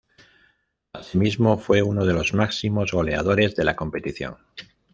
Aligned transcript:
Asimismo, 0.93 1.59
fue 1.59 1.83
uno 1.83 2.07
de 2.07 2.13
los 2.15 2.33
máximos 2.33 2.91
goleadores 2.91 3.55
de 3.55 3.63
la 3.63 3.75
competición. 3.75 4.37